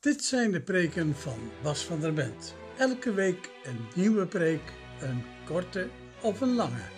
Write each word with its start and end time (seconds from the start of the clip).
Dit 0.00 0.24
zijn 0.24 0.50
de 0.50 0.60
preken 0.60 1.14
van 1.14 1.50
Bas 1.62 1.84
van 1.84 2.00
der 2.00 2.12
Bent. 2.12 2.54
Elke 2.76 3.12
week 3.12 3.50
een 3.64 3.86
nieuwe 3.94 4.26
preek, 4.26 4.72
een 5.00 5.24
korte 5.46 5.88
of 6.22 6.40
een 6.40 6.54
lange. 6.54 6.97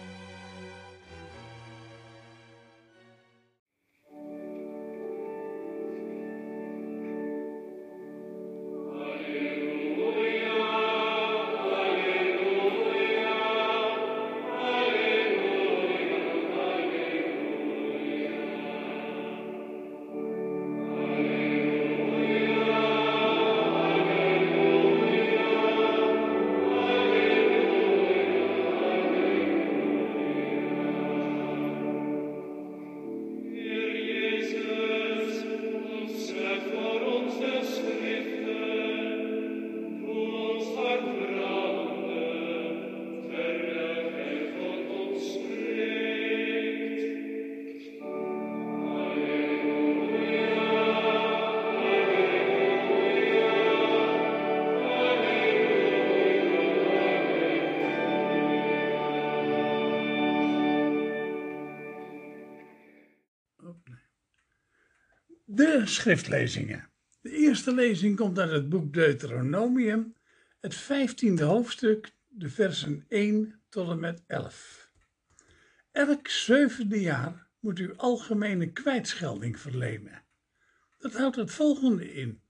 De 65.53 65.83
schriftlezingen. 65.84 66.89
De 67.20 67.31
eerste 67.31 67.75
lezing 67.75 68.17
komt 68.17 68.39
uit 68.39 68.51
het 68.51 68.69
boek 68.69 68.93
Deuteronomium, 68.93 70.15
het 70.61 70.75
vijftiende 70.75 71.45
hoofdstuk, 71.45 72.12
de 72.29 72.48
versen 72.48 73.05
1 73.09 73.61
tot 73.69 73.91
en 73.91 74.01
met 74.01 74.23
11. 74.27 74.91
Elk 75.92 76.29
zevende 76.29 77.01
jaar 77.01 77.48
moet 77.61 77.79
u 77.79 77.92
algemene 77.97 78.73
kwijtschelding 78.73 79.61
verlenen. 79.61 80.23
Dat 80.98 81.15
houdt 81.15 81.37
het 81.37 81.51
volgende 81.51 82.12
in. 82.14 82.41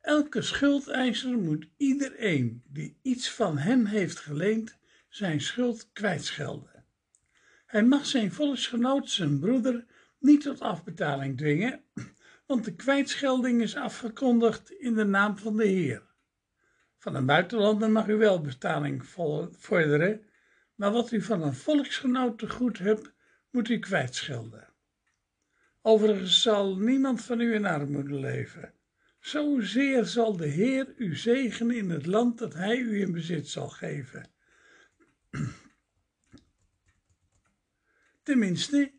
Elke 0.00 0.42
schuldeiser 0.42 1.38
moet 1.38 1.68
iedereen 1.76 2.62
die 2.66 2.98
iets 3.02 3.30
van 3.30 3.58
hem 3.58 3.84
heeft 3.84 4.18
geleend, 4.18 4.78
zijn 5.08 5.40
schuld 5.40 5.88
kwijtschelden. 5.92 6.84
Hij 7.66 7.84
mag 7.84 8.06
zijn 8.06 8.32
volksgenoot, 8.32 9.10
zijn 9.10 9.38
broeder, 9.38 9.84
niet 10.18 10.40
tot 10.40 10.60
afbetaling 10.60 11.36
dwingen, 11.36 11.82
want 12.48 12.64
de 12.64 12.74
kwijtschelding 12.74 13.62
is 13.62 13.76
afgekondigd 13.76 14.70
in 14.70 14.94
de 14.94 15.04
naam 15.04 15.38
van 15.38 15.56
de 15.56 15.66
Heer. 15.66 16.02
Van 16.98 17.14
een 17.14 17.26
buitenlander 17.26 17.90
mag 17.90 18.08
u 18.08 18.16
wel 18.16 18.40
betaling 18.40 19.06
vo- 19.06 19.48
vorderen, 19.52 20.26
maar 20.74 20.92
wat 20.92 21.12
u 21.12 21.22
van 21.22 21.42
een 21.42 21.54
volksgenoot 21.54 22.38
te 22.38 22.50
goed 22.50 22.78
hebt, 22.78 23.12
moet 23.50 23.68
u 23.68 23.78
kwijtschelden. 23.78 24.68
Overigens 25.82 26.42
zal 26.42 26.76
niemand 26.76 27.24
van 27.24 27.40
u 27.40 27.54
in 27.54 27.66
armoede 27.66 28.14
leven. 28.14 28.74
Zozeer 29.20 30.04
zal 30.04 30.36
de 30.36 30.46
Heer 30.46 30.94
u 30.96 31.16
zegenen 31.16 31.76
in 31.76 31.90
het 31.90 32.06
land 32.06 32.38
dat 32.38 32.54
Hij 32.54 32.78
u 32.78 33.00
in 33.00 33.12
bezit 33.12 33.48
zal 33.48 33.68
geven. 33.68 34.30
Tenminste, 38.22 38.97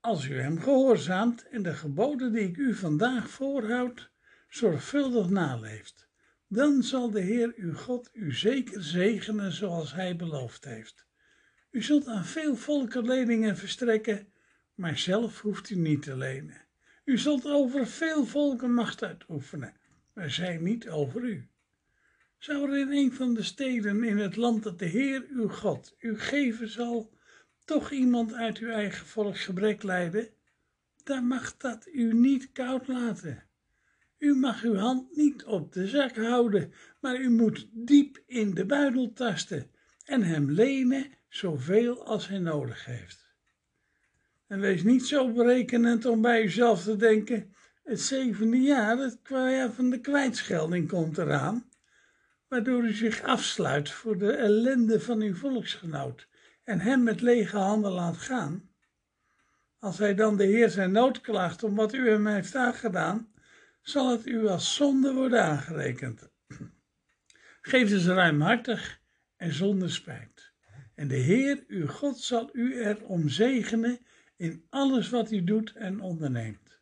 als 0.00 0.26
u 0.26 0.40
hem 0.40 0.60
gehoorzaamt 0.60 1.48
en 1.48 1.62
de 1.62 1.74
geboden 1.74 2.32
die 2.32 2.48
ik 2.48 2.56
u 2.56 2.74
vandaag 2.74 3.30
voorhoud 3.30 4.10
zorgvuldig 4.48 5.28
naleeft, 5.28 6.08
dan 6.48 6.82
zal 6.82 7.10
de 7.10 7.20
Heer 7.20 7.52
uw 7.56 7.74
God 7.74 8.10
u 8.12 8.34
zeker 8.34 8.82
zegenen 8.82 9.52
zoals 9.52 9.94
hij 9.94 10.16
beloofd 10.16 10.64
heeft. 10.64 11.06
U 11.70 11.82
zult 11.82 12.06
aan 12.06 12.24
veel 12.24 12.56
volken 12.56 13.04
leningen 13.04 13.56
verstrekken, 13.56 14.26
maar 14.74 14.98
zelf 14.98 15.40
hoeft 15.40 15.70
u 15.70 15.76
niet 15.76 16.02
te 16.02 16.16
lenen. 16.16 16.66
U 17.04 17.18
zult 17.18 17.46
over 17.46 17.86
veel 17.86 18.24
volken 18.24 18.74
macht 18.74 19.02
uitoefenen, 19.02 19.76
maar 20.12 20.30
zij 20.30 20.56
niet 20.56 20.88
over 20.88 21.22
u. 21.22 21.48
Zou 22.38 22.70
er 22.70 22.78
in 22.78 22.92
een 22.92 23.12
van 23.12 23.34
de 23.34 23.42
steden 23.42 24.04
in 24.04 24.18
het 24.18 24.36
land 24.36 24.62
dat 24.62 24.78
de 24.78 24.84
Heer 24.84 25.26
uw 25.30 25.48
God 25.48 25.94
u 25.98 26.18
geven 26.18 26.68
zal, 26.68 27.12
toch 27.70 27.90
iemand 27.90 28.34
uit 28.34 28.58
uw 28.58 28.70
eigen 28.70 29.06
volk 29.06 29.38
gebrek 29.38 29.82
lijden, 29.82 30.28
dan 31.04 31.26
mag 31.26 31.56
dat 31.56 31.88
u 31.92 32.14
niet 32.14 32.52
koud 32.52 32.88
laten. 32.88 33.42
U 34.18 34.34
mag 34.34 34.62
uw 34.62 34.74
hand 34.74 35.16
niet 35.16 35.44
op 35.44 35.72
de 35.72 35.88
zak 35.88 36.16
houden, 36.16 36.72
maar 37.00 37.20
u 37.20 37.30
moet 37.30 37.68
diep 37.72 38.22
in 38.26 38.54
de 38.54 38.66
buidel 38.66 39.12
tasten 39.12 39.70
en 40.04 40.22
hem 40.22 40.50
lenen 40.50 41.06
zoveel 41.28 42.06
als 42.06 42.28
hij 42.28 42.38
nodig 42.38 42.84
heeft. 42.84 43.34
En 44.46 44.60
wees 44.60 44.82
niet 44.82 45.06
zo 45.06 45.32
berekenend 45.32 46.04
om 46.04 46.20
bij 46.20 46.44
uzelf 46.44 46.82
te 46.82 46.96
denken, 46.96 47.54
het 47.84 48.00
zevende 48.00 48.60
jaar, 48.60 48.98
het 48.98 49.18
jaar 49.28 49.72
van 49.72 49.90
de 49.90 50.00
kwijtschelding 50.00 50.88
komt 50.88 51.18
eraan, 51.18 51.68
waardoor 52.48 52.84
u 52.84 52.92
zich 52.92 53.22
afsluit 53.22 53.90
voor 53.90 54.18
de 54.18 54.32
ellende 54.32 55.00
van 55.00 55.20
uw 55.20 55.34
volksgenoot 55.34 56.28
en 56.64 56.80
hem 56.80 57.02
met 57.02 57.20
lege 57.20 57.56
handen 57.56 57.92
laat 57.92 58.16
gaan. 58.16 58.70
Als 59.78 59.98
hij 59.98 60.14
dan 60.14 60.36
de 60.36 60.44
Heer 60.44 60.70
zijn 60.70 60.92
nood 60.92 61.20
klaagt 61.20 61.62
om 61.62 61.74
wat 61.74 61.94
u 61.94 62.08
hem 62.08 62.26
heeft 62.26 62.54
aangedaan, 62.54 63.32
zal 63.82 64.10
het 64.10 64.26
u 64.26 64.46
als 64.46 64.74
zonde 64.74 65.12
worden 65.12 65.42
aangerekend. 65.42 66.30
Geef 67.60 67.88
dus 67.88 68.06
ruimhartig 68.06 69.00
en 69.36 69.52
zonder 69.52 69.90
spijt. 69.90 70.52
En 70.94 71.08
de 71.08 71.16
Heer, 71.16 71.64
uw 71.66 71.86
God, 71.86 72.20
zal 72.20 72.48
u 72.52 72.84
erom 72.84 73.28
zegenen 73.28 73.98
in 74.36 74.66
alles 74.68 75.08
wat 75.08 75.30
u 75.30 75.44
doet 75.44 75.72
en 75.72 76.00
onderneemt. 76.00 76.80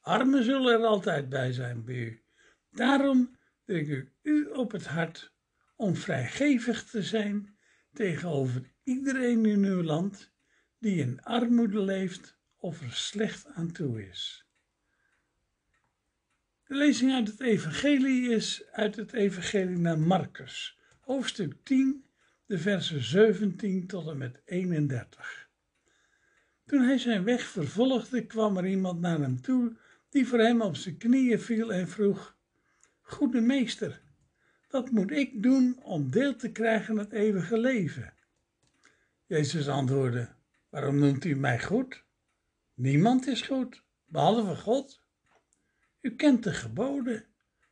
Armen 0.00 0.44
zullen 0.44 0.72
er 0.72 0.86
altijd 0.86 1.28
bij 1.28 1.52
zijn 1.52 1.84
bij 1.84 1.94
u. 1.94 2.22
Daarom 2.70 3.36
druk 3.64 3.88
ik 3.88 4.12
u 4.22 4.44
op 4.44 4.72
het 4.72 4.86
hart 4.86 5.32
om 5.76 5.94
vrijgevig 5.94 6.84
te 6.84 7.02
zijn 7.02 7.58
tegenover 7.92 8.74
iedereen 8.86 9.46
in 9.46 9.64
uw 9.64 9.82
land 9.82 10.30
die 10.78 11.00
in 11.00 11.22
armoede 11.22 11.80
leeft 11.80 12.36
of 12.56 12.82
er 12.82 12.92
slecht 12.92 13.46
aan 13.46 13.72
toe 13.72 14.08
is. 14.08 14.46
De 16.66 16.74
lezing 16.74 17.12
uit 17.12 17.28
het 17.28 17.40
Evangelie 17.40 18.30
is 18.30 18.66
uit 18.72 18.96
het 18.96 19.12
Evangelie 19.12 19.78
naar 19.78 19.98
Marcus, 19.98 20.78
hoofdstuk 21.00 21.54
10, 21.62 22.04
de 22.46 22.58
versen 22.58 23.02
17 23.02 23.86
tot 23.86 24.08
en 24.08 24.18
met 24.18 24.40
31. 24.44 25.48
Toen 26.64 26.82
hij 26.82 26.98
zijn 26.98 27.24
weg 27.24 27.42
vervolgde, 27.42 28.26
kwam 28.26 28.56
er 28.56 28.66
iemand 28.66 29.00
naar 29.00 29.18
hem 29.18 29.40
toe 29.40 29.76
die 30.08 30.26
voor 30.26 30.38
hem 30.38 30.60
op 30.60 30.76
zijn 30.76 30.96
knieën 30.96 31.40
viel 31.40 31.72
en 31.72 31.88
vroeg: 31.88 32.36
Goede 33.00 33.40
meester, 33.40 34.02
wat 34.70 34.90
moet 34.90 35.10
ik 35.10 35.42
doen 35.42 35.82
om 35.82 36.10
deel 36.10 36.36
te 36.36 36.52
krijgen 36.52 36.90
aan 36.90 36.98
het 36.98 37.12
eeuwige 37.12 37.58
leven? 37.58 38.14
Jezus 39.26 39.68
antwoordde: 39.68 40.28
Waarom 40.68 40.98
noemt 40.98 41.24
u 41.24 41.34
mij 41.34 41.60
goed? 41.60 42.04
Niemand 42.74 43.26
is 43.26 43.42
goed, 43.42 43.82
behalve 44.04 44.56
God. 44.56 45.00
U 46.00 46.16
kent 46.16 46.42
de 46.44 46.52
geboden. 46.52 47.24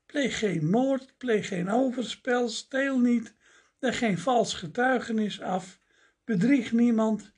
Pleeg 0.07 0.39
geen 0.39 0.71
moord, 0.71 1.15
pleeg 1.19 1.49
geen 1.49 1.71
overspel, 1.71 2.49
steel 2.49 2.99
niet, 2.99 3.35
leg 3.79 3.99
geen 3.99 4.19
vals 4.19 4.55
getuigenis 4.55 5.41
af, 5.41 5.79
bedrieg 6.25 6.73
niemand, 6.73 7.33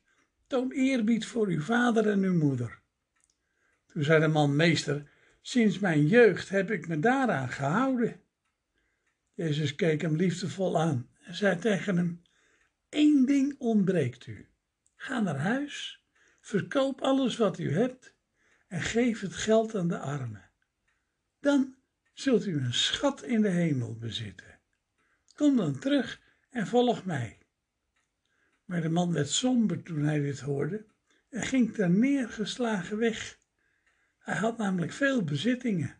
toon 0.47 0.71
eerbied 0.71 1.27
voor 1.27 1.47
uw 1.47 1.61
vader 1.61 2.09
en 2.11 2.23
uw 2.23 2.39
moeder. 2.39 2.81
Toen 3.87 4.03
zei 4.03 4.21
de 4.21 4.29
man, 4.29 4.57
meester, 4.57 5.11
sinds 5.41 5.79
mijn 5.79 6.07
jeugd 6.07 6.49
heb 6.49 6.71
ik 6.71 6.89
me 6.89 6.99
daaraan 6.99 7.49
gehouden. 7.49 8.21
Jezus 9.35 9.75
keek 9.75 10.01
hem 10.01 10.17
liefdevol 10.17 10.81
aan 10.81 11.09
en 11.25 11.35
zei 11.35 11.59
tegen 11.59 11.97
hem, 11.97 12.23
één 12.97 13.27
ding 13.27 13.55
ontbreekt 13.59 14.27
u. 14.27 14.49
Ga 14.97 15.21
naar 15.21 15.39
huis, 15.39 16.05
verkoop 16.41 17.01
alles 17.01 17.37
wat 17.37 17.59
u 17.59 17.73
hebt 17.73 18.15
en 18.69 18.81
geef 18.81 19.21
het 19.21 19.35
geld 19.35 19.75
aan 19.75 19.89
de 19.89 19.99
armen. 19.99 20.51
Dan 21.41 21.77
zult 22.13 22.47
u 22.47 22.57
een 22.57 22.75
schat 22.75 23.23
in 23.23 23.43
de 23.43 23.49
hemel 23.49 23.97
bezitten. 23.97 24.61
Kom 25.35 25.57
dan 25.57 25.79
terug 25.79 26.21
en 26.51 26.67
volg 26.67 27.05
mij. 27.05 27.39
Maar 28.65 28.81
de 28.83 28.89
man 28.89 29.13
werd 29.13 29.29
somber 29.29 29.83
toen 29.83 30.03
hij 30.03 30.21
dit 30.21 30.41
hoorde 30.41 30.87
en 31.29 31.43
ging 31.43 31.75
ter 31.75 31.91
neergeslagen 31.91 32.99
weg. 32.99 33.39
Hij 34.19 34.37
had 34.37 34.59
namelijk 34.59 34.93
veel 34.93 35.25
bezittingen. 35.25 35.97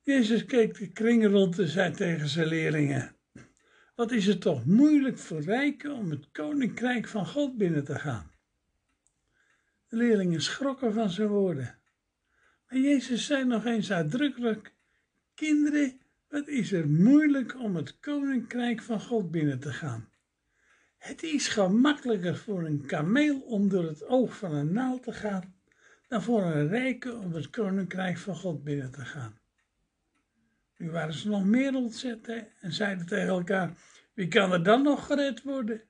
Jezus 0.00 0.44
keek 0.44 0.78
de 0.78 0.88
kring 0.88 1.26
rond 1.26 1.58
en 1.58 1.68
zei 1.68 1.92
tegen 1.92 2.28
zijn 2.28 2.46
leerlingen: 2.46 3.16
Wat 4.00 4.12
is 4.12 4.26
het 4.26 4.40
toch 4.40 4.64
moeilijk 4.64 5.18
voor 5.18 5.40
rijken 5.40 5.92
om 5.92 6.10
het 6.10 6.30
koninkrijk 6.32 7.08
van 7.08 7.26
God 7.26 7.56
binnen 7.56 7.84
te 7.84 7.98
gaan? 7.98 8.30
De 9.88 9.96
leerlingen 9.96 10.42
schrokken 10.42 10.92
van 10.94 11.10
zijn 11.10 11.28
woorden. 11.28 11.78
Maar 12.68 12.78
Jezus 12.78 13.26
zei 13.26 13.44
nog 13.44 13.64
eens 13.64 13.92
uitdrukkelijk: 13.92 14.74
Kinderen, 15.34 16.00
wat 16.28 16.48
is 16.48 16.72
er 16.72 16.88
moeilijk 16.88 17.58
om 17.58 17.76
het 17.76 17.98
koninkrijk 17.98 18.82
van 18.82 19.00
God 19.00 19.30
binnen 19.30 19.60
te 19.60 19.72
gaan? 19.72 20.08
Het 20.98 21.22
is 21.22 21.48
gemakkelijker 21.48 22.36
voor 22.36 22.64
een 22.64 22.86
kameel 22.86 23.40
om 23.40 23.68
door 23.68 23.84
het 23.84 24.06
oog 24.06 24.36
van 24.36 24.54
een 24.54 24.72
naald 24.72 25.02
te 25.02 25.12
gaan, 25.12 25.54
dan 26.08 26.22
voor 26.22 26.42
een 26.42 26.68
rijke 26.68 27.14
om 27.14 27.32
het 27.32 27.50
koninkrijk 27.50 28.18
van 28.18 28.36
God 28.36 28.64
binnen 28.64 28.90
te 28.90 29.04
gaan. 29.04 29.38
Nu 30.80 30.90
waren 30.90 31.14
ze 31.14 31.28
nog 31.28 31.44
meer 31.44 31.74
ontzet 31.74 32.28
en 32.60 32.72
zeiden 32.72 33.06
tegen 33.06 33.28
elkaar: 33.28 33.72
Wie 34.12 34.28
kan 34.28 34.52
er 34.52 34.62
dan 34.62 34.82
nog 34.82 35.06
gered 35.06 35.42
worden? 35.42 35.82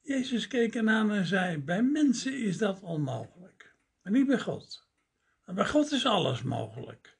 Jezus 0.00 0.46
keek 0.46 0.74
hen 0.74 0.88
en 0.88 1.26
zei: 1.26 1.58
Bij 1.58 1.82
mensen 1.82 2.38
is 2.38 2.58
dat 2.58 2.80
onmogelijk, 2.80 3.74
maar 4.02 4.12
niet 4.12 4.26
bij 4.26 4.38
God. 4.38 4.86
Bij 5.46 5.66
God 5.66 5.90
is 5.90 6.06
alles 6.06 6.42
mogelijk. 6.42 7.18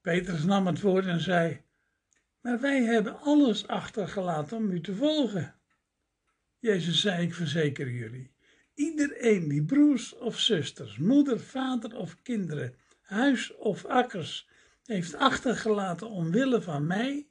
Petrus 0.00 0.44
nam 0.44 0.66
het 0.66 0.80
woord 0.80 1.06
en 1.06 1.20
zei: 1.20 1.62
Maar 2.40 2.60
wij 2.60 2.82
hebben 2.82 3.20
alles 3.20 3.66
achtergelaten 3.66 4.56
om 4.56 4.70
u 4.70 4.80
te 4.80 4.94
volgen. 4.94 5.54
Jezus 6.58 7.00
zei: 7.00 7.26
Ik 7.26 7.34
verzeker 7.34 7.90
jullie. 7.90 8.34
Iedereen 8.74 9.48
die 9.48 9.64
broers 9.64 10.14
of 10.14 10.38
zusters, 10.38 10.98
moeder, 10.98 11.40
vader 11.40 11.96
of 11.96 12.22
kinderen, 12.22 12.74
huis 13.02 13.54
of 13.54 13.84
akkers 13.84 14.48
heeft 14.84 15.14
achtergelaten 15.14 16.10
omwille 16.10 16.62
van 16.62 16.86
mij 16.86 17.28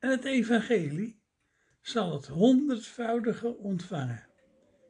en 0.00 0.10
het 0.10 0.24
evangelie, 0.24 1.20
zal 1.80 2.12
het 2.12 2.26
honderdvoudige 2.26 3.56
ontvangen. 3.56 4.26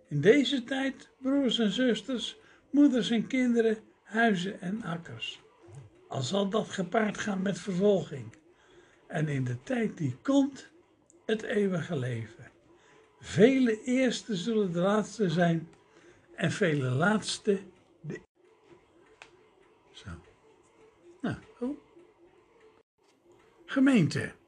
In 0.09 0.21
deze 0.21 0.65
tijd, 0.65 1.11
broers 1.19 1.59
en 1.59 1.71
zusters, 1.71 2.37
moeders 2.71 3.11
en 3.11 3.27
kinderen, 3.27 3.79
huizen 4.03 4.61
en 4.61 4.83
akkers. 4.83 5.41
Al 6.09 6.23
zal 6.23 6.49
dat 6.49 6.69
gepaard 6.69 7.19
gaan 7.19 7.43
met 7.43 7.59
vervolging. 7.59 8.37
En 9.07 9.29
in 9.29 9.45
de 9.45 9.62
tijd 9.62 9.97
die 9.97 10.17
komt, 10.23 10.71
het 11.27 11.43
eeuwige 11.43 11.99
leven. 11.99 12.51
Vele 13.21 13.83
eerste 13.83 14.37
zullen 14.37 14.73
de 14.73 14.81
laatste 14.81 15.31
zijn 15.31 15.69
en 16.35 16.51
vele 16.51 16.89
laatste 16.89 17.61
de. 18.01 18.21
Zo. 19.93 20.09
Nou, 21.21 21.37
goed. 21.57 21.79
Gemeente. 23.65 24.39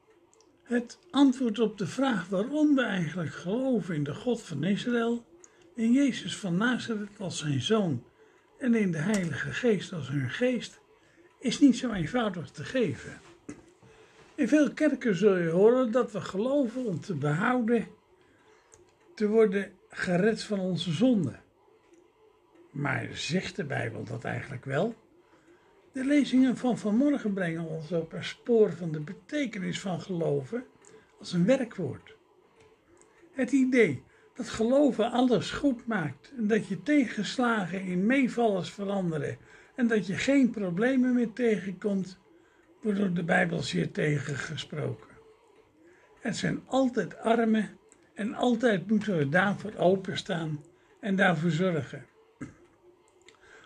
Het 0.73 0.97
antwoord 1.11 1.59
op 1.59 1.77
de 1.77 1.87
vraag 1.87 2.29
waarom 2.29 2.75
we 2.75 2.81
eigenlijk 2.81 3.33
geloven 3.33 3.95
in 3.95 4.03
de 4.03 4.13
God 4.13 4.41
van 4.41 4.63
Israël, 4.63 5.25
in 5.75 5.91
Jezus 5.91 6.37
van 6.37 6.57
Nazareth 6.57 7.19
als 7.19 7.37
zijn 7.37 7.61
zoon 7.61 8.03
en 8.57 8.75
in 8.75 8.91
de 8.91 8.97
Heilige 8.97 9.51
Geest 9.51 9.93
als 9.93 10.09
hun 10.09 10.29
geest, 10.29 10.79
is 11.39 11.59
niet 11.59 11.77
zo 11.77 11.91
eenvoudig 11.91 12.49
te 12.49 12.63
geven. 12.63 13.21
In 14.35 14.47
veel 14.47 14.73
kerken 14.73 15.15
zul 15.15 15.37
je 15.37 15.49
horen 15.49 15.91
dat 15.91 16.11
we 16.11 16.21
geloven 16.21 16.85
om 16.85 16.99
te 16.99 17.15
behouden, 17.15 17.87
te 19.15 19.27
worden 19.27 19.71
gered 19.89 20.43
van 20.43 20.59
onze 20.59 20.91
zonden. 20.91 21.41
Maar 22.71 23.07
zegt 23.11 23.55
de 23.55 23.63
Bijbel 23.63 24.03
dat 24.03 24.23
eigenlijk 24.23 24.65
wel? 24.65 24.95
De 25.93 26.05
lezingen 26.05 26.57
van 26.57 26.77
vanmorgen 26.77 27.33
brengen 27.33 27.65
ons 27.65 27.91
op 27.91 28.13
een 28.13 28.23
spoor 28.23 28.71
van 28.71 28.91
de 28.91 28.99
betekenis 28.99 29.79
van 29.79 30.01
geloven 30.01 30.63
als 31.19 31.33
een 31.33 31.45
werkwoord. 31.45 32.15
Het 33.31 33.51
idee 33.51 34.03
dat 34.35 34.49
geloven 34.49 35.11
alles 35.11 35.51
goed 35.51 35.85
maakt 35.87 36.33
en 36.37 36.47
dat 36.47 36.67
je 36.67 36.83
tegenslagen 36.83 37.81
in 37.81 38.05
meevallers 38.05 38.71
veranderen 38.71 39.37
en 39.75 39.87
dat 39.87 40.07
je 40.07 40.13
geen 40.13 40.49
problemen 40.49 41.13
meer 41.13 41.33
tegenkomt, 41.33 42.19
wordt 42.81 42.99
door 42.99 43.13
de 43.13 43.23
Bijbel 43.23 43.61
zeer 43.61 43.91
tegengesproken. 43.91 45.09
Het 46.19 46.37
zijn 46.37 46.61
altijd 46.65 47.17
armen 47.17 47.77
en 48.13 48.33
altijd 48.33 48.89
moeten 48.89 49.17
we 49.17 49.29
daarvoor 49.29 49.75
openstaan 49.75 50.63
en 50.99 51.15
daarvoor 51.15 51.51
zorgen. 51.51 52.05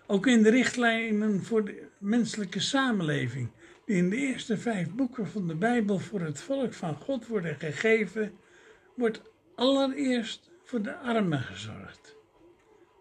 Ook 0.10 0.28
in 0.28 0.44
de 0.44 0.50
richtlijnen 0.50 1.44
voor 1.44 1.66
de 1.66 1.88
menselijke 1.98 2.60
samenleving, 2.60 3.50
die 3.86 3.96
in 3.96 4.10
de 4.10 4.16
eerste 4.16 4.58
vijf 4.58 4.90
boeken 4.92 5.28
van 5.28 5.48
de 5.48 5.56
Bijbel 5.56 6.00
voor 6.00 6.22
het 6.22 6.42
volk 6.42 6.74
van 6.74 6.96
God 6.96 7.28
worden 7.28 7.56
gegeven, 7.56 8.34
wordt 8.96 9.22
allereerst 9.56 10.50
voor 10.64 10.82
de 10.82 10.96
armen 10.96 11.40
gezorgd. 11.40 12.16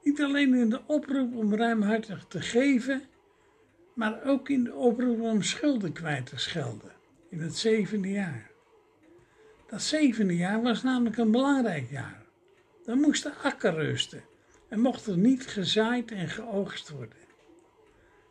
Niet 0.03 0.23
alleen 0.23 0.55
in 0.55 0.71
de 0.71 0.81
oproep 0.87 1.37
om 1.37 1.55
ruimhartig 1.55 2.25
te 2.29 2.41
geven, 2.41 3.03
maar 3.95 4.25
ook 4.25 4.49
in 4.49 4.65
de 4.65 4.75
oproep 4.75 5.21
om 5.21 5.43
schulden 5.43 5.93
kwijt 5.93 6.27
te 6.27 6.39
schelden, 6.39 6.93
in 7.31 7.41
het 7.41 7.57
zevende 7.57 8.11
jaar. 8.11 8.51
Dat 9.67 9.83
zevende 9.83 10.37
jaar 10.37 10.63
was 10.63 10.83
namelijk 10.83 11.17
een 11.17 11.31
belangrijk 11.31 11.91
jaar. 11.91 12.23
Dan 12.85 13.01
moest 13.01 13.23
de 13.23 13.35
akker 13.35 13.75
rusten 13.75 14.23
en 14.69 14.81
mocht 14.81 15.07
er 15.07 15.17
niet 15.17 15.47
gezaaid 15.47 16.11
en 16.11 16.29
geoogst 16.29 16.91
worden. 16.91 17.19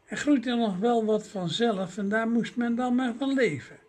Er 0.06 0.18
groeide 0.18 0.56
nog 0.56 0.78
wel 0.78 1.06
wat 1.06 1.28
vanzelf 1.28 1.98
en 1.98 2.10
daar 2.10 2.28
moest 2.28 2.56
men 2.56 2.76
dan 2.76 2.96
maar 2.96 3.14
van 3.18 3.34
leven. 3.34 3.80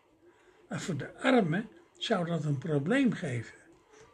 Maar 0.69 0.81
voor 0.81 0.97
de 0.97 1.21
armen 1.21 1.69
zou 1.99 2.27
dat 2.27 2.45
een 2.45 2.59
probleem 2.59 3.13
geven. 3.13 3.55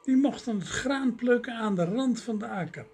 Die 0.03 0.17
mochten 0.17 0.59
het 0.59 0.69
graan 0.69 1.15
plukken 1.15 1.55
aan 1.55 1.75
de 1.75 1.85
rand 1.85 2.23
van 2.23 2.39
de 2.39 2.47
akker. 2.47 2.87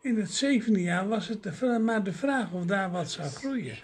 In 0.00 0.18
het 0.18 0.30
zevende 0.30 0.82
jaar 0.82 1.08
was 1.08 1.28
het 1.28 1.42
de, 1.42 1.78
maar 1.78 2.04
de 2.04 2.12
vraag 2.12 2.52
of 2.52 2.64
daar 2.64 2.90
wat 2.90 3.10
zou 3.10 3.28
groeien. 3.28 3.78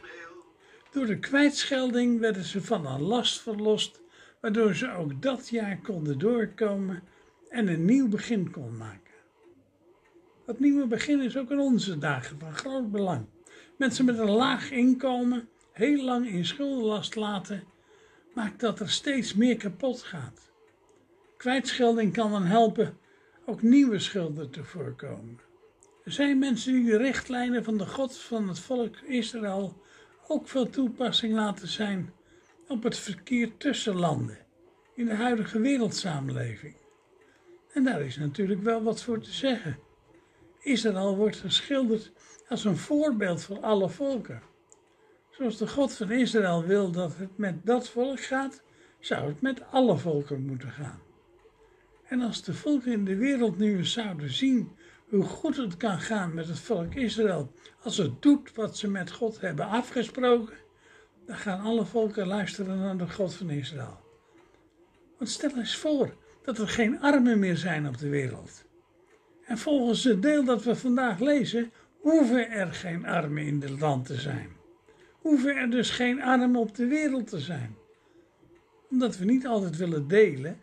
Door 0.91 1.07
de 1.07 1.19
kwijtschelding 1.19 2.21
werden 2.21 2.45
ze 2.45 2.63
van 2.63 2.87
een 2.87 3.03
last 3.03 3.41
verlost, 3.41 4.01
waardoor 4.41 4.75
ze 4.75 4.91
ook 4.91 5.23
dat 5.23 5.49
jaar 5.49 5.79
konden 5.83 6.19
doorkomen 6.19 7.03
en 7.49 7.69
een 7.69 7.85
nieuw 7.85 8.09
begin 8.09 8.51
konden 8.51 8.77
maken. 8.77 9.04
Dat 10.47 10.59
nieuwe 10.59 10.87
begin 10.87 11.21
is 11.21 11.37
ook 11.37 11.51
in 11.51 11.59
onze 11.59 11.99
dagen 11.99 12.39
van 12.39 12.55
groot 12.55 12.91
belang. 12.91 13.27
Mensen 13.77 14.05
met 14.05 14.19
een 14.19 14.31
laag 14.31 14.71
inkomen 14.71 15.49
heel 15.73 16.05
lang 16.05 16.29
in 16.29 16.45
schuldenlast 16.45 17.15
laten, 17.15 17.65
maakt 18.35 18.61
dat 18.61 18.81
er 18.81 18.91
steeds 18.91 19.35
meer 19.35 19.57
kapot 19.57 20.03
gaat. 20.03 20.53
Kwijtschelding 21.37 22.13
kan 22.13 22.31
dan 22.31 22.45
helpen 22.45 22.99
ook 23.47 23.63
nieuwe 23.63 23.99
schulden 23.99 24.51
te 24.51 24.65
voorkomen. 24.65 25.41
Er 26.05 26.13
zijn 26.13 26.39
mensen 26.39 26.73
die 26.73 26.85
de 26.85 26.97
richtlijnen 26.97 27.65
van 27.65 27.79
de 27.79 27.87
God 27.87 28.19
van 28.19 28.49
het 28.49 28.59
volk 28.59 28.97
Israël 28.97 29.83
ook 30.29 30.49
veel 30.49 30.71
toepassing 30.71 31.35
laten 31.35 31.69
zijn 31.69 32.13
op 32.69 32.83
het 32.83 32.99
verkeer 32.99 33.57
tussen 33.57 33.97
landen 33.97 34.39
in 34.95 35.07
de 35.07 35.15
huidige 35.15 35.61
wereldsamenleving. 35.61 36.75
En 37.73 37.85
daar 37.85 38.01
is 38.01 38.17
natuurlijk 38.17 38.63
wel 38.63 38.83
wat 38.83 39.03
voor 39.03 39.21
te 39.21 39.33
zeggen. 39.33 39.79
Israël 40.65 41.17
wordt 41.17 41.37
geschilderd 41.37 42.13
als 42.49 42.65
een 42.65 42.77
voorbeeld 42.77 43.43
voor 43.43 43.61
alle 43.61 43.89
volken. 43.89 44.43
Zoals 45.31 45.57
de 45.57 45.69
God 45.69 45.93
van 45.93 46.11
Israël 46.11 46.65
wil 46.65 46.91
dat 46.91 47.17
het 47.17 47.39
met 47.39 47.67
dat 47.67 47.89
volk 47.89 48.21
gaat, 48.21 48.63
zou 49.01 49.29
het 49.29 49.41
met 49.41 49.63
alle 49.71 49.97
volken 49.97 50.47
moeten 50.47 50.71
gaan. 50.71 51.01
En 52.05 52.21
als 52.21 52.43
de 52.43 52.55
volken 52.55 52.93
in 52.93 53.05
de 53.05 53.17
wereld 53.17 53.59
nu 53.59 53.77
eens 53.77 53.93
zouden 53.93 54.31
zien 54.31 54.73
hoe 55.09 55.25
goed 55.25 55.57
het 55.57 55.77
kan 55.77 56.01
gaan 56.01 56.35
met 56.35 56.49
het 56.49 56.59
volk 56.59 56.95
Israël, 56.95 57.53
als 57.83 57.97
het 57.97 58.23
doet 58.23 58.55
wat 58.55 58.79
ze 58.79 58.91
met 58.91 59.11
God 59.11 59.41
hebben 59.41 59.67
afgesproken, 59.67 60.57
dan 61.27 61.37
gaan 61.37 61.61
alle 61.61 61.85
volken 61.85 62.27
luisteren 62.27 62.79
naar 62.79 62.97
de 62.97 63.11
God 63.11 63.35
van 63.35 63.51
Israël. 63.51 64.01
Want 65.19 65.31
stel 65.31 65.57
eens 65.57 65.77
voor 65.77 66.15
dat 66.43 66.59
er 66.59 66.69
geen 66.69 67.01
armen 67.01 67.39
meer 67.39 67.57
zijn 67.57 67.89
op 67.89 67.99
de 67.99 68.09
wereld. 68.09 68.64
En 69.47 69.59
volgens 69.59 70.05
het 70.05 70.23
deel 70.23 70.45
dat 70.45 70.65
we 70.65 70.77
vandaag 70.77 71.19
lezen, 71.19 71.71
hoeven 72.01 72.51
er 72.51 72.73
geen 72.73 73.07
armen 73.07 73.47
in 73.47 73.61
het 73.63 73.81
land 73.81 74.07
te 74.07 74.15
zijn. 74.15 74.49
Hoeven 75.21 75.57
er 75.57 75.71
dus 75.71 75.91
geen 75.91 76.23
armen 76.23 76.61
op 76.61 76.75
de 76.75 76.87
wereld 76.87 77.27
te 77.27 77.41
zijn. 77.41 77.77
Omdat 78.91 79.17
we 79.17 79.25
niet 79.25 79.47
altijd 79.47 79.77
willen 79.77 80.09
delen, 80.09 80.61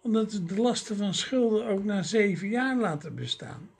omdat 0.00 0.32
we 0.32 0.44
de 0.44 0.60
lasten 0.60 0.96
van 0.96 1.14
schulden 1.14 1.66
ook 1.66 1.84
na 1.84 2.02
zeven 2.02 2.48
jaar 2.48 2.76
laten 2.76 3.14
bestaan. 3.14 3.70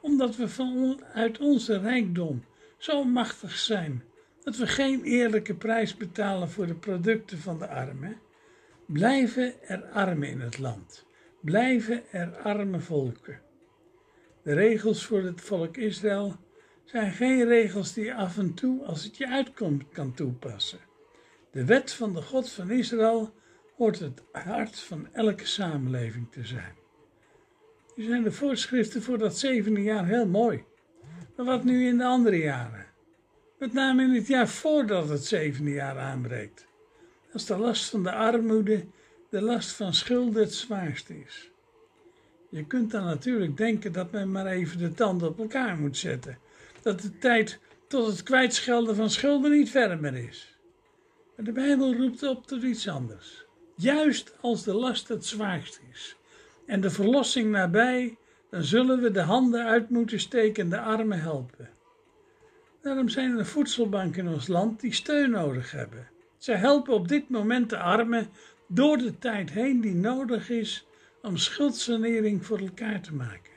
Omdat 0.00 0.36
we 0.36 0.48
vanuit 0.48 1.38
onze 1.38 1.78
rijkdom 1.78 2.44
zo 2.76 3.04
machtig 3.04 3.56
zijn 3.58 4.02
dat 4.42 4.56
we 4.56 4.66
geen 4.66 5.02
eerlijke 5.02 5.54
prijs 5.54 5.96
betalen 5.96 6.50
voor 6.50 6.66
de 6.66 6.74
producten 6.74 7.38
van 7.38 7.58
de 7.58 7.68
armen, 7.68 8.16
blijven 8.86 9.68
er 9.68 9.84
armen 9.84 10.28
in 10.28 10.40
het 10.40 10.58
land. 10.58 11.04
Blijven 11.40 12.02
er 12.10 12.36
arme 12.36 12.80
volken. 12.80 13.40
De 14.46 14.54
regels 14.54 15.04
voor 15.04 15.22
het 15.22 15.40
volk 15.40 15.76
Israël 15.76 16.36
zijn 16.84 17.12
geen 17.12 17.44
regels 17.44 17.92
die 17.92 18.04
je 18.04 18.14
af 18.14 18.38
en 18.38 18.54
toe, 18.54 18.84
als 18.84 19.04
het 19.04 19.16
je 19.16 19.28
uitkomt, 19.28 19.88
kan 19.92 20.14
toepassen. 20.14 20.78
De 21.50 21.64
wet 21.64 21.92
van 21.92 22.14
de 22.14 22.22
God 22.22 22.50
van 22.50 22.70
Israël 22.70 23.34
hoort 23.76 23.98
het 23.98 24.22
hart 24.32 24.78
van 24.78 25.08
elke 25.12 25.46
samenleving 25.46 26.32
te 26.32 26.44
zijn. 26.44 26.74
Nu 27.94 28.04
zijn 28.04 28.22
de 28.22 28.32
voorschriften 28.32 29.02
voor 29.02 29.18
dat 29.18 29.38
zevende 29.38 29.82
jaar 29.82 30.06
heel 30.06 30.26
mooi. 30.26 30.64
Maar 31.36 31.46
wat 31.46 31.64
nu 31.64 31.86
in 31.86 31.98
de 31.98 32.04
andere 32.04 32.38
jaren? 32.38 32.86
Met 33.58 33.72
name 33.72 34.02
in 34.02 34.14
het 34.14 34.26
jaar 34.26 34.48
voordat 34.48 35.08
het 35.08 35.24
zevende 35.24 35.70
jaar 35.70 35.98
aanbreekt. 35.98 36.66
Als 37.32 37.46
de 37.46 37.56
last 37.56 37.90
van 37.90 38.02
de 38.02 38.12
armoede, 38.12 38.86
de 39.30 39.42
last 39.42 39.70
van 39.70 39.94
schulden 39.94 40.42
het 40.42 40.54
zwaarste 40.54 41.20
is. 41.20 41.50
Je 42.48 42.64
kunt 42.64 42.90
dan 42.90 43.04
natuurlijk 43.04 43.56
denken 43.56 43.92
dat 43.92 44.10
men 44.10 44.32
maar 44.32 44.46
even 44.46 44.78
de 44.78 44.94
tanden 44.94 45.28
op 45.28 45.38
elkaar 45.38 45.76
moet 45.76 45.96
zetten. 45.96 46.38
Dat 46.82 47.00
de 47.00 47.18
tijd 47.18 47.58
tot 47.88 48.06
het 48.06 48.22
kwijtschelden 48.22 48.96
van 48.96 49.10
schulden 49.10 49.50
niet 49.50 49.70
verder 49.70 49.98
meer 50.00 50.14
is. 50.28 50.56
Maar 51.36 51.44
de 51.44 51.52
Bijbel 51.52 51.94
roept 51.94 52.22
op 52.22 52.46
tot 52.46 52.62
iets 52.62 52.88
anders. 52.88 53.44
Juist 53.76 54.36
als 54.40 54.64
de 54.64 54.74
last 54.74 55.08
het 55.08 55.26
zwaarst 55.26 55.80
is 55.92 56.16
en 56.66 56.80
de 56.80 56.90
verlossing 56.90 57.50
nabij, 57.50 58.16
dan 58.50 58.62
zullen 58.62 59.00
we 59.00 59.10
de 59.10 59.20
handen 59.20 59.64
uit 59.64 59.90
moeten 59.90 60.20
steken 60.20 60.62
en 60.62 60.70
de 60.70 60.80
armen 60.80 61.20
helpen. 61.20 61.70
Daarom 62.82 63.08
zijn 63.08 63.38
er 63.38 63.46
voedselbanken 63.46 64.26
in 64.26 64.32
ons 64.32 64.46
land 64.46 64.80
die 64.80 64.92
steun 64.92 65.30
nodig 65.30 65.70
hebben. 65.70 66.08
Zij 66.38 66.56
helpen 66.56 66.94
op 66.94 67.08
dit 67.08 67.28
moment 67.28 67.70
de 67.70 67.78
armen 67.78 68.28
door 68.66 68.98
de 68.98 69.18
tijd 69.18 69.50
heen 69.50 69.80
die 69.80 69.94
nodig 69.94 70.50
is 70.50 70.86
om 71.26 71.36
schuldsanering 71.36 72.46
voor 72.46 72.58
elkaar 72.58 73.00
te 73.00 73.14
maken. 73.14 73.52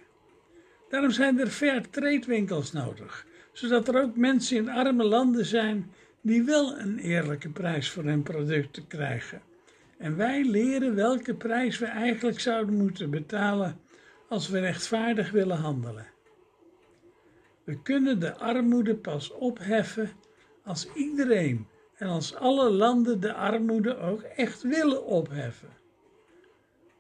Daarom 0.90 1.12
zijn 1.12 1.40
er 1.40 1.48
fair 1.48 1.90
trade 1.90 2.26
winkels 2.28 2.72
nodig, 2.72 3.26
zodat 3.54 3.88
er 3.88 4.02
ook 4.02 4.16
mensen 4.16 4.58
in 4.58 4.70
arme 4.70 5.04
landen 5.04 5.46
zijn 5.46 5.92
die 6.22 6.44
wel 6.44 6.80
een 6.80 6.98
eerlijke 6.98 7.50
prijs 7.50 7.90
voor 7.90 8.04
hun 8.04 8.24
producten 8.24 8.88
krijgen. 8.88 9.42
En 9.98 10.18
wij 10.18 10.44
leren 10.44 10.96
welke 10.96 11.36
prijs 11.36 11.80
we 11.80 11.86
eigenlijk 11.86 12.40
zouden 12.40 12.78
moeten 12.78 13.10
betalen 13.10 13.80
als 14.30 14.50
we 14.50 14.60
rechtvaardig 14.60 15.32
willen 15.32 15.58
handelen. 15.58 16.08
We 17.64 17.82
kunnen 17.82 18.20
de 18.20 18.38
armoede 18.38 18.96
pas 18.96 19.32
opheffen 19.32 20.10
als 20.64 20.88
iedereen 20.94 21.68
en 21.96 22.08
als 22.08 22.36
alle 22.36 22.70
landen 22.70 23.20
de 23.20 23.34
armoede 23.34 23.98
ook 23.98 24.22
echt 24.22 24.62
willen 24.62 25.06
opheffen. 25.06 25.79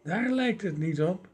Daar 0.04 0.30
lijkt 0.30 0.62
het 0.62 0.78
niet 0.78 1.02
op. 1.02 1.28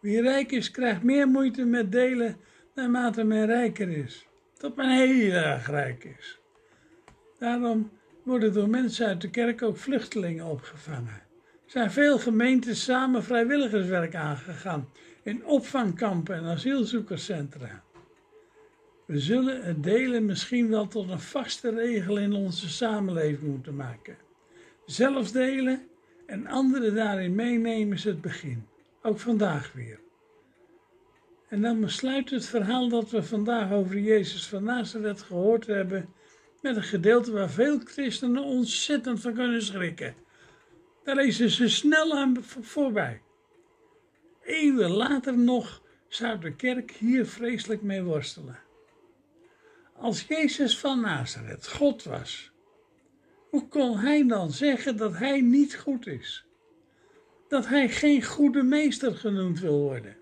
Wie 0.00 0.22
rijk 0.22 0.52
is, 0.52 0.70
krijgt 0.70 1.02
meer 1.02 1.28
moeite 1.28 1.64
met 1.64 1.92
delen 1.92 2.36
naarmate 2.74 3.24
men 3.24 3.46
rijker 3.46 3.88
is, 3.88 4.26
tot 4.58 4.76
men 4.76 4.90
heel 4.90 5.32
erg 5.32 5.70
rijk 5.70 6.04
is. 6.18 6.38
Daarom 7.38 7.90
worden 8.22 8.52
door 8.52 8.68
mensen 8.68 9.06
uit 9.06 9.20
de 9.20 9.30
kerk 9.30 9.62
ook 9.62 9.76
vluchtelingen 9.76 10.44
opgevangen. 10.44 11.22
Er 11.64 11.74
zijn 11.74 11.90
veel 11.90 12.18
gemeentes 12.18 12.84
samen 12.84 13.24
vrijwilligerswerk 13.24 14.14
aangegaan 14.14 14.88
in 15.22 15.46
opvangkampen 15.46 16.34
en 16.34 16.44
asielzoekerscentra. 16.44 17.82
We 19.06 19.18
zullen 19.18 19.62
het 19.62 19.82
delen 19.82 20.24
misschien 20.24 20.68
wel 20.70 20.86
tot 20.86 21.10
een 21.10 21.20
vaste 21.20 21.70
regel 21.70 22.18
in 22.18 22.32
onze 22.32 22.68
samenleving 22.68 23.50
moeten 23.50 23.76
maken. 23.76 24.16
Zelf 24.86 25.30
delen 25.30 25.86
en 26.28 26.46
anderen 26.46 26.94
daarin 26.94 27.34
meenemen 27.34 27.96
is 27.96 28.04
het 28.04 28.20
begin. 28.20 28.66
Ook 29.02 29.18
vandaag 29.18 29.72
weer. 29.72 30.00
En 31.48 31.62
dan 31.62 31.80
besluit 31.80 32.30
het 32.30 32.46
verhaal 32.46 32.88
dat 32.88 33.10
we 33.10 33.22
vandaag 33.22 33.72
over 33.72 33.98
Jezus 33.98 34.46
van 34.46 34.64
Nazareth 34.64 35.22
gehoord 35.22 35.66
hebben 35.66 36.08
met 36.60 36.76
een 36.76 36.82
gedeelte 36.82 37.32
waar 37.32 37.50
veel 37.50 37.78
christenen 37.84 38.42
ontzettend 38.42 39.20
van 39.20 39.34
kunnen 39.34 39.62
schrikken. 39.62 40.14
Daar 41.04 41.14
lezen 41.14 41.50
ze 41.50 41.68
snel 41.68 42.16
aan 42.16 42.36
voorbij. 42.60 43.22
Eeuwen 44.42 44.90
later 44.90 45.38
nog 45.38 45.82
zou 46.08 46.40
de 46.40 46.54
kerk 46.54 46.90
hier 46.90 47.26
vreselijk 47.26 47.82
mee 47.82 48.02
worstelen. 48.02 48.58
Als 49.96 50.22
Jezus 50.22 50.78
van 50.78 51.00
Nazareth 51.00 51.68
God 51.68 52.02
was, 52.02 52.52
hoe 53.50 53.68
kon 53.68 53.98
hij 53.98 54.26
dan 54.26 54.50
zeggen 54.50 54.96
dat 54.96 55.16
hij 55.16 55.40
niet 55.40 55.76
goed 55.76 56.06
is? 56.06 56.46
Dat 57.48 57.66
hij 57.66 57.88
geen 57.88 58.24
goede 58.24 58.62
meester 58.62 59.14
genoemd 59.14 59.60
wil 59.60 59.78
worden? 59.78 60.16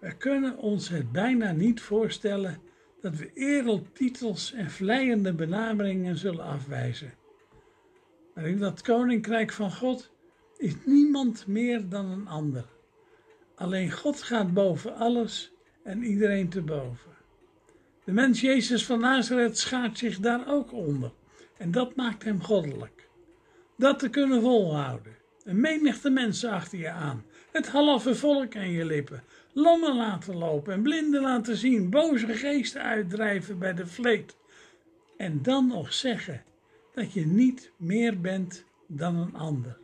We 0.00 0.16
kunnen 0.16 0.56
ons 0.56 0.88
het 0.88 1.12
bijna 1.12 1.52
niet 1.52 1.80
voorstellen 1.80 2.60
dat 3.00 3.16
we 3.16 3.30
edeltitels 3.34 4.52
en 4.52 4.70
vleiende 4.70 5.34
benameringen 5.34 6.16
zullen 6.16 6.44
afwijzen. 6.44 7.14
Maar 8.34 8.46
in 8.46 8.58
dat 8.58 8.82
koninkrijk 8.82 9.52
van 9.52 9.72
God 9.72 10.12
is 10.56 10.74
niemand 10.84 11.46
meer 11.46 11.88
dan 11.88 12.10
een 12.10 12.28
ander. 12.28 12.64
Alleen 13.54 13.90
God 13.90 14.22
gaat 14.22 14.54
boven 14.54 14.96
alles 14.96 15.52
en 15.82 16.02
iedereen 16.02 16.48
te 16.48 16.62
boven. 16.62 17.10
De 18.04 18.12
mens 18.12 18.40
Jezus 18.40 18.86
van 18.86 19.00
Nazareth 19.00 19.58
schaart 19.58 19.98
zich 19.98 20.18
daar 20.18 20.48
ook 20.48 20.72
onder. 20.72 21.12
En 21.62 21.70
dat 21.70 21.96
maakt 21.96 22.24
hem 22.24 22.42
goddelijk. 22.42 23.08
Dat 23.76 23.98
te 23.98 24.08
kunnen 24.08 24.40
volhouden. 24.40 25.16
Een 25.44 25.60
menigte 25.60 26.10
mensen 26.10 26.50
achter 26.50 26.78
je 26.78 26.90
aan. 26.90 27.24
Het 27.52 27.68
halve 27.68 28.14
volk 28.14 28.56
aan 28.56 28.70
je 28.70 28.84
lippen. 28.84 29.22
Lommen 29.52 29.96
laten 29.96 30.36
lopen 30.36 30.72
en 30.72 30.82
blinden 30.82 31.22
laten 31.22 31.56
zien. 31.56 31.90
Boze 31.90 32.26
geesten 32.26 32.82
uitdrijven 32.82 33.58
bij 33.58 33.74
de 33.74 33.86
vleet. 33.86 34.36
En 35.16 35.42
dan 35.42 35.66
nog 35.66 35.92
zeggen 35.92 36.42
dat 36.94 37.12
je 37.12 37.26
niet 37.26 37.72
meer 37.76 38.20
bent 38.20 38.64
dan 38.86 39.16
een 39.16 39.34
ander. 39.34 39.78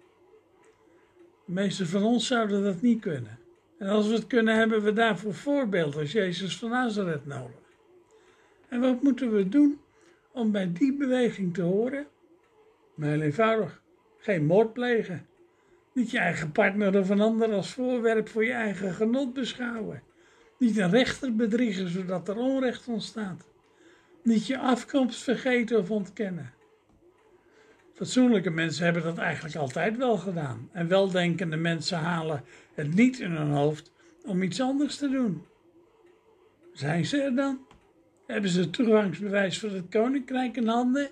De 1.46 1.52
meeste 1.52 1.86
van 1.86 2.02
ons 2.02 2.26
zouden 2.26 2.62
dat 2.62 2.80
niet 2.80 3.00
kunnen. 3.00 3.38
En 3.78 3.88
als 3.88 4.06
we 4.06 4.14
het 4.14 4.26
kunnen, 4.26 4.56
hebben 4.56 4.82
we 4.82 4.92
daarvoor 4.92 5.34
voorbeeld 5.34 5.96
als 5.96 6.12
Jezus 6.12 6.56
van 6.56 6.70
Nazareth 6.70 7.26
nodig. 7.26 7.66
En 8.68 8.80
wat 8.80 9.02
moeten 9.02 9.32
we 9.32 9.48
doen 9.48 9.80
om 10.38 10.52
bij 10.52 10.72
die 10.72 10.96
beweging 10.96 11.54
te 11.54 11.62
horen? 11.62 12.06
Maar 12.94 13.08
heel 13.08 13.20
eenvoudig, 13.20 13.82
geen 14.18 14.46
moord 14.46 14.72
plegen. 14.72 15.26
Niet 15.92 16.10
je 16.10 16.18
eigen 16.18 16.52
partner 16.52 16.98
of 16.98 17.08
een 17.08 17.20
ander 17.20 17.52
als 17.52 17.72
voorwerp 17.72 18.28
voor 18.28 18.44
je 18.44 18.52
eigen 18.52 18.94
genot 18.94 19.32
beschouwen. 19.32 20.02
Niet 20.58 20.76
een 20.76 20.90
rechter 20.90 21.36
bedriegen 21.36 21.88
zodat 21.88 22.28
er 22.28 22.36
onrecht 22.36 22.88
ontstaat. 22.88 23.46
Niet 24.22 24.46
je 24.46 24.58
afkomst 24.58 25.22
vergeten 25.22 25.78
of 25.78 25.90
ontkennen. 25.90 26.52
Fatsoenlijke 27.94 28.50
mensen 28.50 28.84
hebben 28.84 29.02
dat 29.02 29.18
eigenlijk 29.18 29.56
altijd 29.56 29.96
wel 29.96 30.16
gedaan. 30.16 30.68
En 30.72 30.88
weldenkende 30.88 31.56
mensen 31.56 31.98
halen 31.98 32.44
het 32.74 32.94
niet 32.94 33.18
in 33.18 33.30
hun 33.30 33.50
hoofd 33.50 33.92
om 34.24 34.42
iets 34.42 34.60
anders 34.60 34.96
te 34.96 35.08
doen. 35.08 35.46
Zijn 36.72 37.06
ze 37.06 37.22
er 37.22 37.34
dan? 37.34 37.66
Hebben 38.28 38.50
ze 38.50 38.60
het 38.60 38.72
toegangsbewijs 38.72 39.58
voor 39.58 39.70
het 39.70 39.88
koninkrijk 39.90 40.56
in 40.56 40.66
handen? 40.66 41.10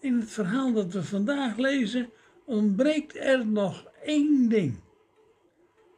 In 0.00 0.18
het 0.18 0.30
verhaal 0.30 0.72
dat 0.72 0.92
we 0.92 1.02
vandaag 1.02 1.56
lezen 1.56 2.10
ontbreekt 2.44 3.16
er 3.16 3.46
nog 3.46 3.84
één 4.04 4.48
ding: 4.48 4.80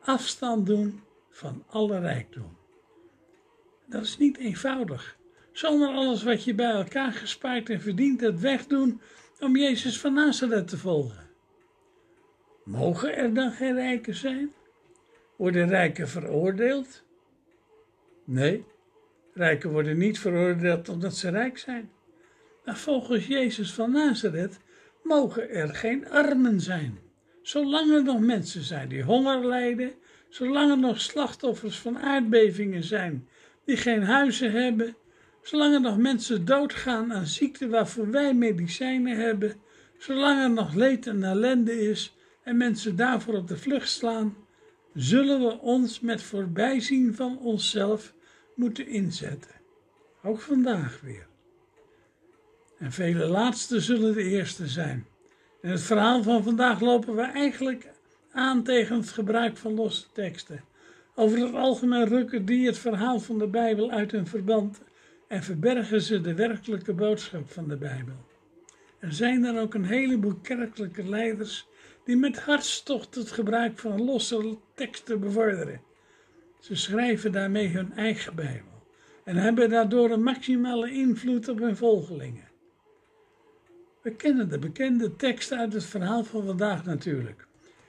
afstand 0.01 0.67
doen 0.67 1.01
van 1.31 1.65
alle 1.67 1.99
rijkdom. 1.99 2.57
Dat 3.87 4.03
is 4.03 4.19
niet 4.19 4.39
eenvoudig. 4.39 5.17
Zonder 5.53 5.89
alles 5.89 6.23
wat 6.23 6.45
je 6.45 6.55
bij 6.55 6.71
elkaar 6.71 7.13
gespaard 7.13 7.71
en 7.71 7.81
verdiend 7.81 8.21
hebt 8.21 8.41
wegdoen 8.41 9.01
om 9.39 9.57
Jezus 9.57 10.01
van 10.01 10.15
Nazareth 10.15 10.69
te 10.69 10.79
volgen. 10.79 11.29
Mogen 12.65 13.17
er 13.17 13.35
dan 13.35 13.53
geen 13.53 13.75
rijken 13.75 14.15
zijn? 14.15 14.53
Worden 15.37 15.69
rijken 15.69 16.09
veroordeeld? 16.09 17.03
Nee, 18.25 18.65
rijken 19.35 19.71
worden 19.71 19.99
niet 19.99 20.19
veroordeeld 20.19 20.89
omdat 20.89 21.17
ze 21.17 21.31
rijk 21.31 21.59
zijn. 21.59 21.91
Maar 22.65 22.77
volgens 22.77 23.27
Jezus 23.27 23.73
van 23.73 23.91
Nazareth 23.91 24.59
mogen 25.03 25.51
er 25.51 25.75
geen 25.75 26.11
armen 26.11 26.61
zijn. 26.61 26.99
Zolang 27.43 27.91
er 27.91 28.03
nog 28.03 28.21
mensen 28.21 28.63
zijn 28.63 28.89
die 28.89 29.03
honger 29.03 29.47
lijden, 29.47 29.93
zolang 30.29 30.71
er 30.71 30.79
nog 30.79 31.01
slachtoffers 31.01 31.79
van 31.79 31.99
aardbevingen 31.99 32.85
zijn 32.85 33.29
die 33.65 33.77
geen 33.77 34.03
huizen 34.03 34.53
hebben, 34.53 34.97
zolang 35.43 35.75
er 35.75 35.81
nog 35.81 35.99
mensen 35.99 36.45
doodgaan 36.45 37.13
aan 37.13 37.27
ziekten 37.27 37.71
waarvoor 37.71 38.11
wij 38.11 38.35
medicijnen 38.35 39.17
hebben, 39.17 39.55
zolang 39.99 40.43
er 40.43 40.51
nog 40.51 40.75
leed 40.75 41.07
en 41.07 41.25
ellende 41.25 41.89
is 41.89 42.15
en 42.43 42.57
mensen 42.57 42.97
daarvoor 42.97 43.35
op 43.35 43.49
de 43.49 43.57
vlucht 43.57 43.89
slaan, 43.89 44.37
zullen 44.95 45.41
we 45.41 45.59
ons 45.59 46.01
met 46.01 46.23
voorbijzien 46.23 47.15
van 47.15 47.39
onszelf 47.39 48.15
moeten 48.61 48.87
inzetten. 48.87 49.55
Ook 50.23 50.41
vandaag 50.41 51.01
weer. 51.01 51.27
En 52.79 52.93
vele 52.93 53.27
laatste 53.27 53.81
zullen 53.81 54.15
de 54.15 54.23
eerste 54.23 54.67
zijn. 54.67 55.07
In 55.63 55.71
het 55.71 55.83
verhaal 55.83 56.23
van 56.23 56.43
vandaag 56.43 56.81
lopen 56.81 57.17
we 57.17 57.23
eigenlijk 57.23 57.89
aan 58.33 58.63
tegen 58.63 58.97
het 58.97 59.11
gebruik 59.11 59.57
van 59.57 59.75
losse 59.75 60.07
teksten. 60.13 60.65
Over 61.15 61.39
het 61.39 61.55
algemeen 61.55 62.09
rukken 62.09 62.45
die 62.45 62.67
het 62.67 62.79
verhaal 62.79 63.21
van 63.21 63.39
de 63.39 63.47
Bijbel 63.47 63.91
uit 63.91 64.11
hun 64.11 64.27
verband 64.27 64.81
en 65.29 65.43
verbergen 65.43 66.01
ze 66.01 66.21
de 66.21 66.35
werkelijke 66.35 66.93
boodschap 66.93 67.51
van 67.51 67.69
de 67.69 67.77
Bijbel. 67.77 68.29
Er 68.99 69.13
zijn 69.13 69.45
er 69.45 69.61
ook 69.61 69.75
een 69.75 69.85
heleboel 69.85 70.35
kerkelijke 70.43 71.09
leiders 71.09 71.67
die 72.05 72.17
met 72.17 72.39
hartstocht 72.39 73.15
het 73.15 73.31
gebruik 73.31 73.79
van 73.79 74.05
losse 74.05 74.59
teksten 74.75 75.21
bevorderen. 75.21 75.81
Ze 76.61 76.75
schrijven 76.75 77.33
daarmee 77.33 77.69
hun 77.69 77.93
eigen 77.93 78.35
Bijbel 78.35 78.87
en 79.25 79.37
hebben 79.37 79.71
daardoor 79.71 80.11
een 80.11 80.23
maximale 80.23 80.91
invloed 80.91 81.49
op 81.49 81.59
hun 81.59 81.77
volgelingen. 81.77 82.49
We 84.03 84.15
kennen 84.15 84.49
de 84.49 84.59
bekende 84.59 85.17
tekst 85.17 85.53
uit 85.53 85.73
het 85.73 85.85
verhaal 85.85 86.25
van 86.25 86.45
vandaag 86.45 86.85
natuurlijk. 86.85 87.47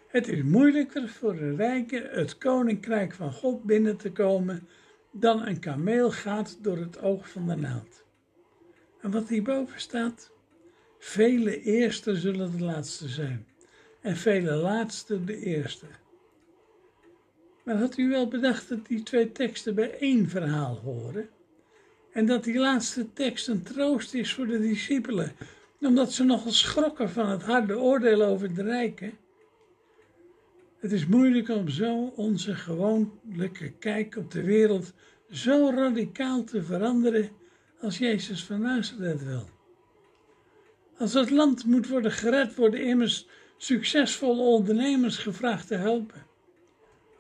Het 0.07 0.27
is 0.27 0.43
moeilijker 0.43 1.09
voor 1.09 1.33
een 1.33 1.55
rijke 1.55 2.09
het 2.11 2.37
koninkrijk 2.37 3.13
van 3.13 3.33
God 3.33 3.63
binnen 3.63 3.97
te 3.97 4.11
komen 4.11 4.67
dan 5.11 5.47
een 5.47 5.59
kameel 5.59 6.11
gaat 6.11 6.57
door 6.61 6.77
het 6.77 7.01
oog 7.01 7.29
van 7.29 7.47
de 7.47 7.55
naald. 7.55 8.03
En 9.01 9.11
wat 9.11 9.29
hierboven 9.29 9.79
staat, 9.79 10.31
vele 10.99 11.61
eerste 11.61 12.15
zullen 12.15 12.57
de 12.57 12.63
laatste 12.63 13.07
zijn 13.07 13.47
en 14.01 14.15
vele 14.15 14.51
laatste 14.51 15.23
de 15.23 15.37
eerste. 15.37 15.85
Maar 17.71 17.79
had 17.79 17.97
u 17.97 18.09
wel 18.09 18.27
bedacht 18.27 18.69
dat 18.69 18.87
die 18.87 19.03
twee 19.03 19.31
teksten 19.31 19.75
bij 19.75 19.97
één 19.99 20.29
verhaal 20.29 20.75
horen? 20.83 21.29
En 22.13 22.25
dat 22.25 22.43
die 22.43 22.57
laatste 22.57 23.13
tekst 23.13 23.47
een 23.47 23.63
troost 23.63 24.13
is 24.13 24.33
voor 24.33 24.47
de 24.47 24.59
discipelen, 24.59 25.31
omdat 25.79 26.13
ze 26.13 26.23
nogal 26.23 26.51
schrokken 26.51 27.09
van 27.09 27.29
het 27.29 27.43
harde 27.43 27.77
oordeel 27.77 28.23
over 28.23 28.53
de 28.53 28.63
rijken? 28.63 29.13
Het 30.79 30.91
is 30.91 31.05
moeilijk 31.05 31.49
om 31.49 31.69
zo 31.69 32.13
onze 32.15 32.55
gewoonlijke 32.55 33.71
kijk 33.79 34.15
op 34.15 34.31
de 34.31 34.43
wereld 34.43 34.93
zo 35.29 35.71
radicaal 35.75 36.43
te 36.43 36.63
veranderen 36.63 37.29
als 37.81 37.97
Jezus 37.97 38.43
van 38.43 38.61
Nazareth 38.61 39.23
wil. 39.23 39.49
Als 40.97 41.13
het 41.13 41.29
land 41.29 41.65
moet 41.65 41.87
worden 41.87 42.11
gered, 42.11 42.55
worden 42.55 42.83
immers 42.83 43.27
succesvolle 43.57 44.41
ondernemers 44.41 45.17
gevraagd 45.17 45.67
te 45.67 45.75
helpen. 45.75 46.29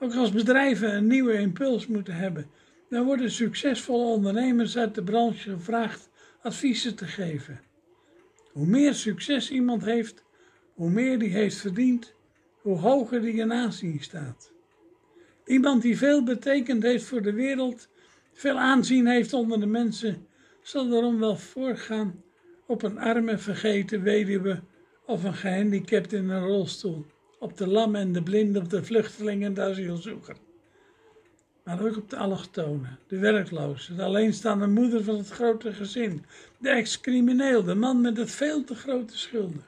Ook 0.03 0.15
als 0.15 0.31
bedrijven 0.31 0.95
een 0.95 1.07
nieuwe 1.07 1.33
impuls 1.33 1.87
moeten 1.87 2.15
hebben, 2.15 2.49
dan 2.89 3.05
worden 3.05 3.31
succesvolle 3.31 4.05
ondernemers 4.05 4.77
uit 4.77 4.95
de 4.95 5.03
branche 5.03 5.49
gevraagd 5.49 6.09
adviezen 6.41 6.95
te 6.95 7.05
geven. 7.05 7.61
Hoe 8.51 8.65
meer 8.65 8.93
succes 8.93 9.51
iemand 9.51 9.85
heeft, 9.85 10.23
hoe 10.73 10.89
meer 10.89 11.19
die 11.19 11.29
heeft 11.29 11.57
verdiend, 11.57 12.13
hoe 12.61 12.77
hoger 12.77 13.21
die 13.21 13.33
in 13.33 13.53
aanzien 13.53 13.99
staat. 13.99 14.53
Iemand 15.45 15.81
die 15.81 15.97
veel 15.97 16.23
betekend 16.23 16.83
heeft 16.83 17.05
voor 17.05 17.21
de 17.21 17.33
wereld, 17.33 17.89
veel 18.33 18.59
aanzien 18.59 19.07
heeft 19.07 19.33
onder 19.33 19.59
de 19.59 19.65
mensen, 19.65 20.27
zal 20.61 20.89
daarom 20.89 21.19
wel 21.19 21.37
voorgaan 21.37 22.23
op 22.67 22.83
een 22.83 22.99
arme, 22.99 23.37
vergeten 23.37 24.03
weduwe 24.03 24.61
of 25.05 25.23
een 25.23 25.33
gehandicapt 25.33 26.13
in 26.13 26.29
een 26.29 26.45
rolstoel, 26.45 27.05
op 27.41 27.57
de 27.57 27.67
lam 27.67 27.95
en 27.95 28.11
de 28.11 28.23
blinde, 28.23 28.59
op 28.59 28.69
de 28.69 28.83
vluchtelingen 28.83 29.47
en 29.47 29.53
de 29.53 29.61
asielzoeker. 29.61 30.35
Maar 31.63 31.85
ook 31.85 31.97
op 31.97 32.09
de 32.09 32.17
allochtonen, 32.17 32.99
de 33.07 33.17
werkloze, 33.17 33.95
de 33.95 34.03
alleenstaande 34.03 34.67
moeder 34.67 35.03
van 35.03 35.17
het 35.17 35.29
grote 35.29 35.73
gezin, 35.73 36.25
de 36.57 36.69
ex-crimineel, 36.69 37.63
de 37.63 37.75
man 37.75 38.01
met 38.01 38.17
het 38.17 38.31
veel 38.31 38.63
te 38.63 38.75
grote 38.75 39.17
schulden. 39.17 39.65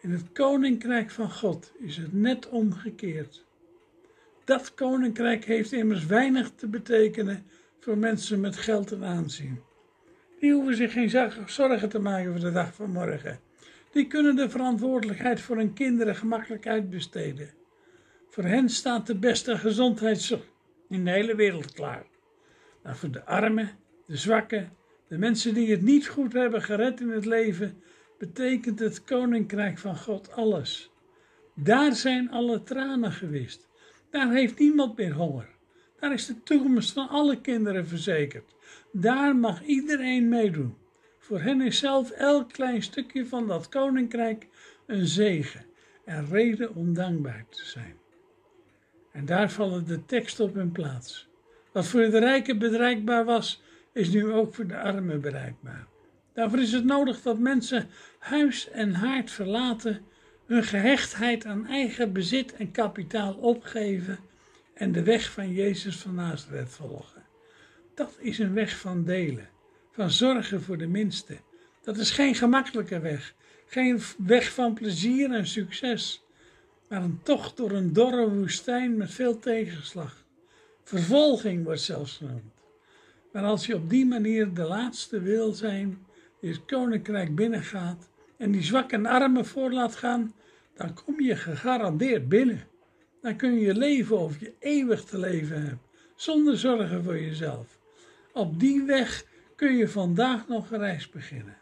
In 0.00 0.10
het 0.10 0.32
koninkrijk 0.32 1.10
van 1.10 1.30
God 1.30 1.72
is 1.78 1.96
het 1.96 2.12
net 2.12 2.48
omgekeerd. 2.48 3.44
Dat 4.44 4.74
koninkrijk 4.74 5.44
heeft 5.44 5.72
immers 5.72 6.06
weinig 6.06 6.50
te 6.56 6.68
betekenen 6.68 7.46
voor 7.80 7.98
mensen 7.98 8.40
met 8.40 8.56
geld 8.56 8.92
en 8.92 9.04
aanzien. 9.04 9.60
Die 10.38 10.52
hoeven 10.52 10.76
zich 10.76 10.92
geen 10.92 11.10
zorgen 11.46 11.88
te 11.88 11.98
maken 11.98 12.30
voor 12.30 12.40
de 12.40 12.52
dag 12.52 12.74
van 12.74 12.90
morgen. 12.90 13.40
Die 13.90 14.06
kunnen 14.06 14.36
de 14.36 14.50
verantwoordelijkheid 14.50 15.40
voor 15.40 15.56
hun 15.56 15.72
kinderen 15.72 16.16
gemakkelijk 16.16 16.66
uitbesteden. 16.66 17.50
Voor 18.28 18.44
hen 18.44 18.68
staat 18.68 19.06
de 19.06 19.18
beste 19.18 19.58
gezondheidszorg 19.58 20.48
in 20.88 21.04
de 21.04 21.10
hele 21.10 21.34
wereld 21.34 21.72
klaar. 21.72 22.06
Maar 22.82 22.96
voor 22.96 23.10
de 23.10 23.24
armen, 23.24 23.70
de 24.06 24.16
zwakken, 24.16 24.72
de 25.08 25.18
mensen 25.18 25.54
die 25.54 25.70
het 25.70 25.82
niet 25.82 26.08
goed 26.08 26.32
hebben 26.32 26.62
gered 26.62 27.00
in 27.00 27.08
het 27.08 27.24
leven, 27.24 27.82
betekent 28.18 28.78
het 28.78 29.04
koninkrijk 29.04 29.78
van 29.78 29.96
God 29.96 30.32
alles. 30.32 30.90
Daar 31.54 31.94
zijn 31.94 32.30
alle 32.30 32.62
tranen 32.62 33.12
gewist. 33.12 33.68
Daar 34.10 34.32
heeft 34.32 34.58
niemand 34.58 34.96
meer 34.96 35.12
honger. 35.12 35.48
Daar 36.00 36.12
is 36.12 36.26
de 36.26 36.42
toekomst 36.42 36.92
van 36.92 37.08
alle 37.08 37.40
kinderen 37.40 37.86
verzekerd. 37.86 38.54
Daar 38.92 39.36
mag 39.36 39.62
iedereen 39.62 40.28
meedoen. 40.28 40.76
Voor 41.30 41.40
hen 41.40 41.60
is 41.60 41.78
zelf 41.78 42.10
elk 42.10 42.52
klein 42.52 42.82
stukje 42.82 43.26
van 43.26 43.46
dat 43.46 43.68
koninkrijk 43.68 44.46
een 44.86 45.06
zegen 45.06 45.64
en 46.04 46.26
reden 46.30 46.74
om 46.74 46.94
dankbaar 46.94 47.44
te 47.48 47.64
zijn. 47.64 47.96
En 49.12 49.24
daar 49.24 49.50
vallen 49.50 49.86
de 49.86 50.04
teksten 50.04 50.44
op 50.44 50.54
hun 50.54 50.72
plaats. 50.72 51.28
Wat 51.72 51.86
voor 51.86 52.00
de 52.00 52.18
rijken 52.18 52.58
bereikbaar 52.58 53.24
was, 53.24 53.62
is 53.92 54.08
nu 54.08 54.32
ook 54.32 54.54
voor 54.54 54.66
de 54.66 54.78
armen 54.78 55.20
bereikbaar. 55.20 55.86
Daarvoor 56.32 56.58
is 56.58 56.72
het 56.72 56.84
nodig 56.84 57.22
dat 57.22 57.38
mensen 57.38 57.88
huis 58.18 58.70
en 58.70 58.94
haard 58.94 59.30
verlaten, 59.30 60.02
hun 60.46 60.64
gehechtheid 60.64 61.46
aan 61.46 61.66
eigen 61.66 62.12
bezit 62.12 62.54
en 62.54 62.70
kapitaal 62.70 63.34
opgeven 63.34 64.18
en 64.74 64.92
de 64.92 65.02
weg 65.02 65.32
van 65.32 65.52
Jezus 65.52 65.96
van 65.96 66.14
Nazareth 66.14 66.70
volgen. 66.70 67.22
Dat 67.94 68.16
is 68.18 68.38
een 68.38 68.54
weg 68.54 68.78
van 68.78 69.04
delen, 69.04 69.48
van 70.00 70.10
zorgen 70.10 70.62
voor 70.62 70.78
de 70.78 70.86
minste. 70.86 71.36
Dat 71.82 71.96
is 71.96 72.10
geen 72.10 72.34
gemakkelijke 72.34 73.00
weg, 73.00 73.34
geen 73.66 74.00
weg 74.18 74.52
van 74.52 74.74
plezier 74.74 75.30
en 75.32 75.46
succes, 75.46 76.22
maar 76.88 77.02
een 77.02 77.20
tocht 77.22 77.56
door 77.56 77.70
een 77.70 77.92
dorre 77.92 78.30
woestijn 78.30 78.96
met 78.96 79.10
veel 79.10 79.38
tegenslag. 79.38 80.24
Vervolging 80.82 81.64
wordt 81.64 81.80
zelfs 81.80 82.16
genoemd. 82.16 82.64
Maar 83.32 83.44
als 83.44 83.66
je 83.66 83.74
op 83.74 83.90
die 83.90 84.06
manier 84.06 84.54
de 84.54 84.62
laatste 84.62 85.20
wil 85.20 85.52
zijn, 85.52 86.06
die 86.40 86.50
het 86.50 86.64
koninkrijk 86.64 87.34
binnengaat 87.34 88.08
en 88.36 88.50
die 88.50 88.62
zwakke 88.62 88.94
en 88.94 89.06
armen 89.06 89.46
voor 89.46 89.72
laat 89.72 89.96
gaan, 89.96 90.34
dan 90.74 90.94
kom 90.94 91.20
je 91.20 91.36
gegarandeerd 91.36 92.28
binnen. 92.28 92.66
Dan 93.20 93.36
kun 93.36 93.58
je 93.58 93.74
leven 93.74 94.18
of 94.18 94.40
je 94.40 94.52
eeuwig 94.58 95.04
te 95.04 95.18
leven 95.18 95.66
hebt, 95.66 95.86
zonder 96.16 96.58
zorgen 96.58 97.04
voor 97.04 97.20
jezelf. 97.20 97.78
Op 98.32 98.60
die 98.60 98.82
weg 98.82 99.28
kun 99.60 99.76
je 99.76 99.88
vandaag 99.88 100.48
nog 100.48 100.70
een 100.70 100.78
reis 100.78 101.10
beginnen. 101.10 101.56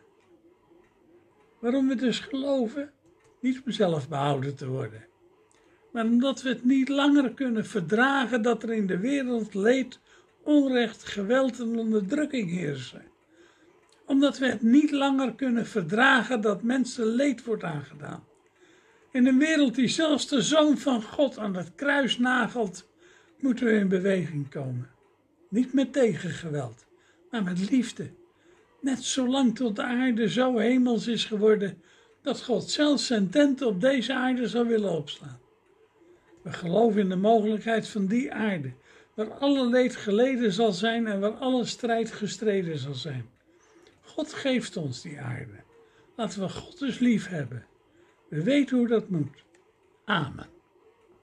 Waarom 1.59 1.89
we 1.89 1.95
dus 1.95 2.19
geloven? 2.19 2.93
Niet 3.41 3.63
om 3.65 3.73
zelf 3.73 4.09
behouden 4.09 4.57
te 4.57 4.69
worden, 4.69 5.07
maar 5.93 6.05
omdat 6.05 6.43
we 6.43 6.49
het 6.49 6.65
niet 6.65 6.89
langer 6.89 7.35
kunnen 7.35 7.67
verdragen 7.67 8.43
dat 8.43 8.63
er 8.63 8.73
in 8.73 8.87
de 8.87 8.99
wereld 8.99 9.55
leed, 9.55 10.01
onrecht, 10.43 11.05
geweld 11.05 11.61
en 11.61 11.79
onderdrukking 11.79 12.51
heersen. 12.51 13.03
Omdat 14.07 14.39
we 14.39 14.47
het 14.47 14.63
niet 14.63 14.91
langer 14.91 15.35
kunnen 15.35 15.67
verdragen 15.67 16.41
dat 16.41 16.63
mensen 16.63 17.07
leed 17.07 17.45
wordt 17.45 17.63
aangedaan. 17.63 18.25
In 19.13 19.27
een 19.27 19.39
wereld 19.39 19.75
die 19.75 19.89
zelfs 19.89 20.29
de 20.29 20.43
Zoon 20.43 20.79
van 20.79 21.03
God 21.03 21.39
aan 21.39 21.57
het 21.57 21.75
kruis 21.75 22.19
nagelt, 22.19 22.89
moeten 23.39 23.67
we 23.67 23.73
in 23.73 23.89
beweging 23.89 24.51
komen. 24.51 24.91
Niet 25.49 25.73
met 25.73 25.93
tegengeweld, 25.93 26.88
maar 27.31 27.43
met 27.43 27.71
liefde. 27.71 28.11
Net 28.81 29.03
zolang 29.05 29.57
tot 29.57 29.77
de 29.77 29.83
aarde 29.83 30.29
zo 30.29 30.57
hemels 30.57 31.07
is 31.07 31.25
geworden, 31.25 31.83
dat 32.23 32.43
God 32.43 32.71
zelfs 32.71 33.07
zijn 33.07 33.31
tent 33.31 33.63
op 33.63 33.81
deze 33.81 34.15
aarde 34.15 34.49
zou 34.49 34.69
willen 34.69 34.91
opslaan. 34.91 35.41
We 36.43 36.53
geloven 36.53 37.01
in 37.01 37.09
de 37.09 37.17
mogelijkheid 37.17 37.89
van 37.89 38.07
die 38.07 38.33
aarde, 38.33 38.73
waar 39.15 39.33
alle 39.33 39.67
leed 39.67 39.97
geleden 39.97 40.53
zal 40.53 40.73
zijn 40.73 41.07
en 41.07 41.21
waar 41.21 41.35
alle 41.35 41.65
strijd 41.65 42.13
gestreden 42.13 42.79
zal 42.79 42.95
zijn. 42.95 43.31
God 44.01 44.33
geeft 44.33 44.77
ons 44.77 45.03
die 45.03 45.21
aarde. 45.21 45.63
Laten 46.17 46.41
we 46.41 46.49
God 46.49 46.79
dus 46.79 46.99
lief 46.99 47.29
hebben. 47.29 47.67
We 48.29 48.43
weten 48.43 48.77
hoe 48.77 48.89
dat 48.89 49.09
moet. 49.09 49.45
Amen. 50.05 50.58